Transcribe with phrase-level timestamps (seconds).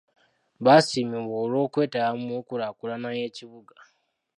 [0.63, 3.75] Baasiimibwa olw'okwetaba mu nkulaakulana y'ekibuga.